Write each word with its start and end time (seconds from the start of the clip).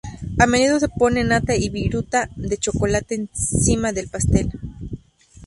A 0.39 0.47
menudo 0.47 0.79
se 0.79 0.89
pone 0.99 1.19
nata 1.31 1.53
o 1.65 1.67
viruta 1.75 2.19
de 2.49 2.55
chocolate 2.65 3.11
encima 3.17 3.87
del 3.91 4.09
pastel. 4.13 4.47